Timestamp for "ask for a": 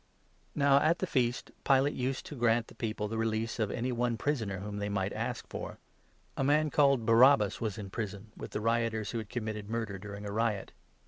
5.13-6.43